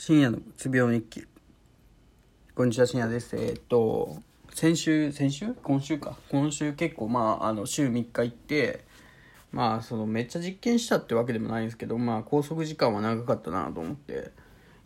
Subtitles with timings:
[0.00, 1.26] 深夜のつ病日記。
[2.54, 3.34] こんにちは深夜です。
[3.34, 4.18] えーっと
[4.54, 5.54] 先週先週？
[5.60, 6.16] 今週か。
[6.30, 8.84] 今週結構まああの週3日行って
[9.50, 14.30] まあそのめっちゃ実験したってわけでもないんですけどまあ拘束時間は長かったなと思って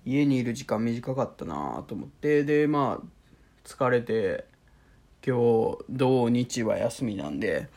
[0.06, 3.06] 家にいる時間短かったなと思ってでまあ
[3.68, 4.46] 疲れて
[5.24, 7.68] 今日土日は休みなんで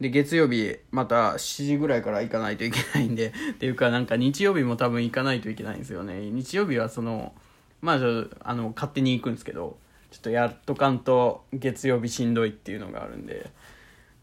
[0.00, 7.34] で月曜日また7時ぐらいから行かないといけないんで っていうかなんか日曜日も多分行かないといけないんですよね日曜日はその
[7.82, 9.78] まあちょあの勝手に行くんですけど
[10.10, 13.50] ちょっとやっとかんと月曜日しんどいっていうのがあるんで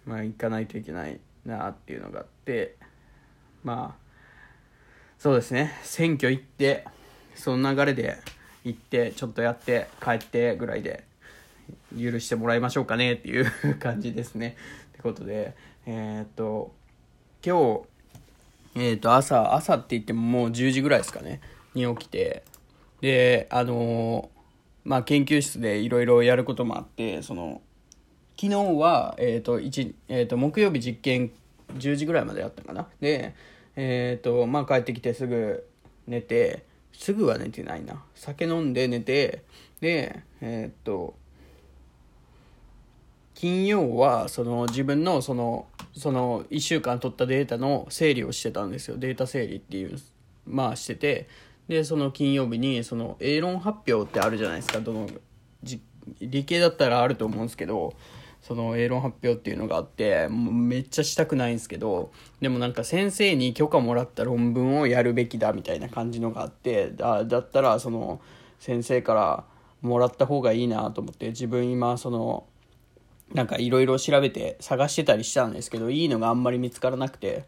[0.06, 2.76] まあ行かないといけないなっていうのがあって
[3.64, 4.08] まあ
[5.20, 6.86] そうですね選挙行って
[7.36, 8.18] その流れで
[8.64, 11.04] 行ってちょっとやって帰ってぐらいで
[11.98, 14.56] 許してもらいましょうかねっていう 感じですね。
[14.98, 15.54] ってことで、
[15.86, 16.74] えー、っと、
[17.46, 17.84] 今
[18.74, 21.40] 日、えー、っと、朝、朝って言ってももう10時ぐらいですかね、
[21.76, 22.44] に起きて、
[23.02, 24.30] で、あの
[24.84, 27.62] まあ、研究室でいろいろやることもあって、その、
[28.40, 31.32] 昨日は、えっ、と、一、えっ、と、木曜日実験
[31.76, 32.88] 10時ぐらいまでやったかな。
[33.00, 33.36] で、
[33.76, 35.68] えっ、と、まあ、帰ってきてすぐ
[36.08, 38.04] 寝て、すぐは寝てないな。
[38.16, 39.44] 酒飲んで寝て、
[39.80, 41.16] で、えっ、と、
[43.40, 48.98] 金曜はその自分のそのその1週間取ったデータの整理をしてたんですよ。
[48.98, 49.96] データ整理っていう
[50.48, 51.28] まあしてて。
[51.68, 54.80] でその金曜日にその A 論発表ってあるじゃないですか。
[54.80, 55.08] どの
[56.22, 57.94] 理系だったらあると思うんですけど
[58.42, 68.22] その A 論発表っていうのがあってめっちゃしたくないんですけどでもなんか先生に許可もらった論文をやるべきだみたいな感じのがあってだだったらその
[68.60, 69.44] 先生から
[69.82, 72.46] もらった方がいいなと思って自分今その
[73.34, 77.46] なんかいろいろ調べて探してたりしたんですけど、いいのがあんまり見つからなくて、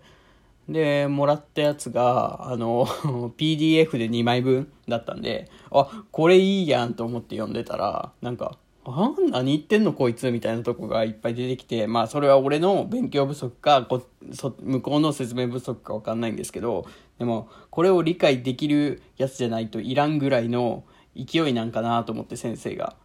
[0.68, 2.86] で、もらったやつが、あの、
[3.38, 16.86] PDF で2枚分だったんで、あ、これいいやんと思って読んでたら、なんか、あ何言ってんのこいつみたいなとこがいっぱい出てきて、まあそれは俺の勉強不足か、こそ向こうの説明不足かわかんないんですけど、
[17.18, 20.84] でも、これを理解できるやつじゃないといらんぐらいの
[21.16, 22.96] 勢いなんかなと思って先生が。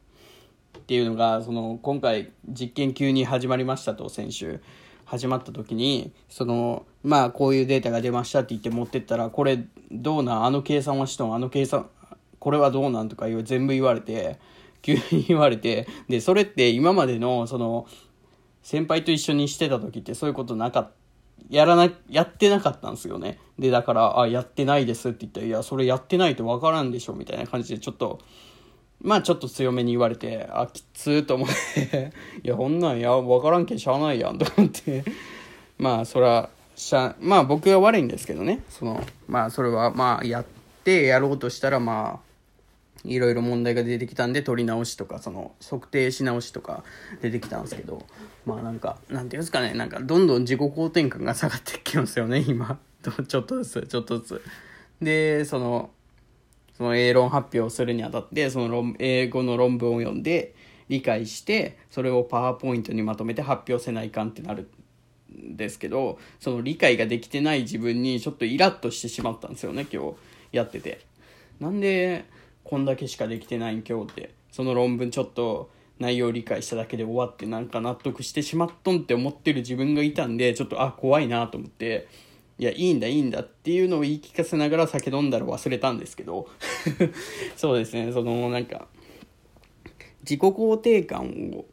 [0.84, 4.60] っていうのがその今回実験急に始まりましたと先週。
[5.06, 10.44] 始まった時にそのまあこういうデータが出ましたって言って持ってったらこれどうなん？
[10.44, 11.34] あの計算はしとん？
[11.34, 11.88] あの計算
[12.38, 14.38] これはどうなんとか全部言われて
[14.82, 17.86] 急に言われてでそれって今までのその
[18.62, 20.92] 先輩と一緒にしてた時ってそういうことなかった。
[21.50, 23.38] やらな、やってなかったんですよね。
[23.58, 28.20] で、だから、あ、やってないですって言ったら、いや、それやってないとわからんでしょ、みたいな感じで、ちょっと、
[29.00, 32.12] まあちょっと強めに言われて、あ、きつーと思って。
[32.42, 35.04] いや、こんなんや、わからんけんしゃあないやんと思って。
[35.78, 40.44] まあそれは、しゃ、まあ僕が悪いんですけどね、その、まあそれはまあやっ
[40.84, 42.34] てやろうとしたらまあ、
[43.04, 46.84] いろいろ問題が出てきたんで取り直しとかその測定し直しとか
[47.20, 48.02] 出てきたんですけど。
[48.46, 49.74] まあなんかなんていうんですかね。
[49.74, 52.78] なんかどんどん自己肯定感が下がってきますよね今。
[53.28, 54.42] ちょっとずつちょっとずつ。
[55.00, 55.90] でその
[56.76, 60.54] その英論発表するにあたってその論英語の論文を読んで
[60.88, 64.68] 理解してそれをパワーポイントにまとめて発表せないかんってなる
[65.32, 70.14] んですけどその理解ができてない自分にちょっとイラッとしてしまったんですよね今日
[70.52, 71.00] やってて。
[71.60, 72.24] なんで
[72.64, 82.08] こんだけしかできてないん今日ってその論文ちょっと内容を理解しただけで終わってなんか納得してしまっとんって思ってる自分がいたんでちょっとあ怖いなと思って
[82.58, 86.48] いや、いいんだ、いいんだっていうのを言い聞かせながら酒飲んだら忘れたんですけど。
[87.56, 88.86] そうですね、その、なんか、
[90.20, 91.66] 自己肯定感を、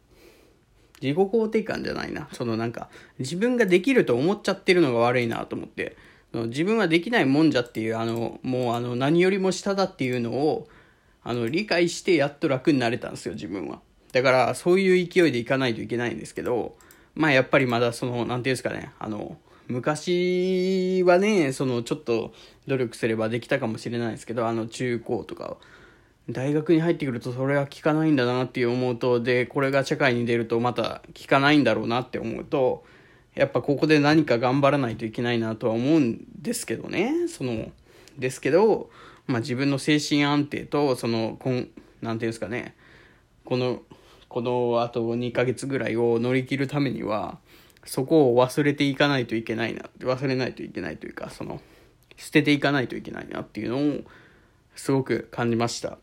[1.02, 2.30] 自己肯定感じゃないな。
[2.34, 5.96] そのなんか、自分ができると思っちゃってるのが悪いなと思って、
[6.34, 10.68] 自分はできないもんじゃっていう、あの、もうあの、何よりも下だっていうのを、
[11.24, 13.82] あの、理解してやっと楽になれたんですよ、自分は。
[14.14, 16.76] だから、そういう勢いでいかないといけないんですけど、
[17.14, 22.34] まあやっぱりまだその、なんていうんですかね、あの、昔はね、そのちょっと
[22.68, 25.58] 努力すればできたかもしれないですけど、あの中高とか、
[26.30, 32.84] 大学に入ってくるとそれは効かないんだなっていう思うと、で、これが社会に出るとまた効かないんだろうなって思うと、
[33.36, 37.72] やっぱここで何か頑張らないといけないなとは思うんですけどね、その、
[38.18, 38.90] ですけど、
[39.28, 41.70] まあ自分の精神安定と、その、こん、
[42.02, 42.76] なんていうんですかね、
[43.46, 43.82] この、
[44.28, 47.40] このあと2ヶ月ぐらいを乗り切るためには、
[47.86, 51.60] そこを忘れていかないといけないな忘れないといけないというかその
[52.18, 54.02] 捨てていかないといけないなっていうのを
[54.76, 55.98] すごく感じましたっ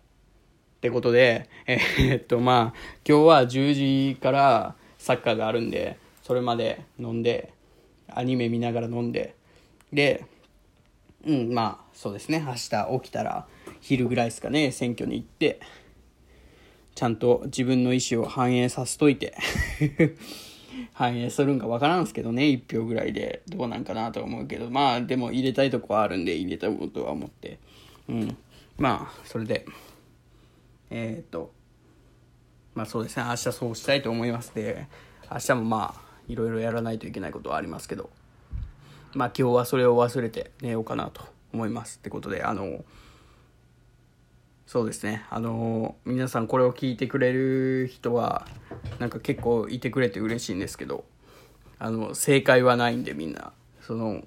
[0.80, 2.78] てことでえー、っとまあ
[3.08, 7.52] 今日は10時からサッカーがあるんでそれまで飲んで
[8.08, 9.34] アニメ見ながら飲んで
[9.92, 10.24] で
[11.26, 13.46] うんまあそうですね明日起きたら
[13.80, 15.60] 昼ぐらいですかね、選挙に行って、
[16.94, 19.36] ちゃんと自分の意思を反映させといて
[20.92, 27.58] 反映するんかわからんすけどね、1票ぐらいでどうなんかなと思うけど、まあでも入れたいとこはあるんで入れたことは思って、
[28.08, 28.36] うん。
[28.78, 29.66] まあ、それで、
[30.90, 31.52] えー、っと、
[32.74, 34.86] まあそうですね、明日そうしたいと思いますで、
[35.30, 38.10] 明日もまあ、いろいろやらないといけないことはありますけど、
[39.14, 41.22] まあ今日はそれを忘れて寝ようかなと
[41.52, 41.98] 思います。
[41.98, 42.84] ってことで、あの、
[44.68, 48.46] そうですね、あの、皆さんこれを聞いてくれる人は、
[48.98, 51.06] なんか結構いてくれて嬉しいんですけど、
[51.78, 54.26] あの、正解はないんでみんな、その、なんて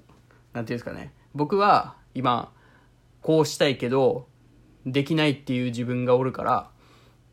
[0.58, 2.52] うんですかね、僕は今、
[3.20, 4.26] こうしたいけど、
[4.84, 6.70] できないっていう自分がおるから、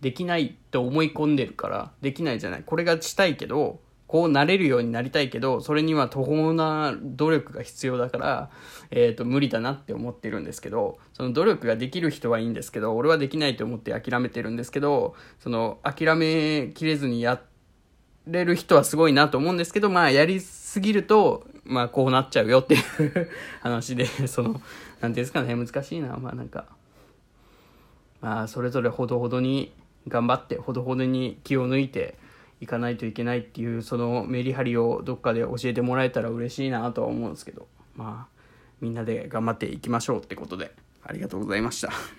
[0.02, 2.64] できないと思い込んでるから、できないじゃない。
[2.64, 8.50] これがしたいけど、こうなれるようになりたいけど、それには途方な努力が必要だから、
[8.90, 17.40] えっ、ー、と、無理だなって思ってるんですけど、その努力ができる人はいいんですけど、俺はできないと思って諦めてるんですけど、その、諦めきれずにや
[18.26, 23.30] れる人はすごいなと思うんですけど、まあ、やりすぎると、まあ、こうなっちゃうよっていう
[23.62, 26.66] 話で、その、なんていうんですかね、難しいな、まあなんか、
[28.22, 29.72] まあ、それぞれほどほどに
[30.08, 32.18] 頑張って、ほどほどに気を抜いて、
[32.60, 38.40] 行かないといけないっていうそのメリハリをどっかで教えてもらえたら嬉しいなとは思うんですけどまあ
[38.82, 40.72] みんなで頑張っていきましょうってことで
[41.04, 42.19] ありがとうございました。